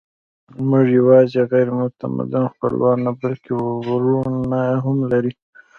موږ 0.69 0.85
یواځې 0.99 1.39
غیر 1.51 1.67
متمدن 1.81 2.45
خپلوان 2.53 2.97
نه، 3.05 3.11
بلکې 3.21 3.51
وروڼه 3.95 4.61
هم 4.83 4.97
لرل. 5.11 5.37